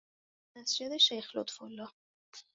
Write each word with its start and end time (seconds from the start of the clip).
مسجد 0.57 0.97
شیخ 0.97 1.35
لطفالله 1.35 1.89